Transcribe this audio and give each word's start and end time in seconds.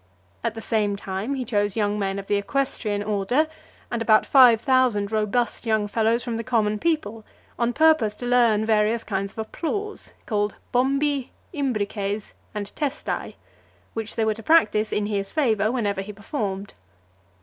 At 0.43 0.55
the 0.55 0.61
same 0.61 0.95
time, 0.95 1.35
he 1.35 1.45
chose 1.45 1.75
young 1.75 1.99
men 1.99 2.17
of 2.17 2.25
the 2.25 2.37
equestrian 2.37 3.03
order, 3.03 3.47
and 3.91 4.01
above 4.01 4.25
five 4.25 4.59
thousand 4.59 5.11
robust 5.11 5.63
young 5.63 5.87
fellows 5.87 6.23
from 6.23 6.37
the 6.37 6.43
common 6.43 6.79
people, 6.79 7.23
on 7.59 7.71
purpose 7.71 8.15
to 8.15 8.25
learn 8.25 8.65
various 8.65 9.03
kinds 9.03 9.31
of 9.33 9.37
applause, 9.37 10.13
called 10.25 10.55
bombi, 10.73 11.29
imbrices, 11.53 12.33
and 12.55 12.71
testae, 12.75 13.35
which 13.93 14.15
they 14.15 14.25
were 14.25 14.33
to 14.33 14.41
practise 14.41 14.91
in 14.91 15.05
his 15.05 15.31
favour, 15.31 15.71
whenever 15.71 16.01
he 16.01 16.11
performed. 16.11 16.73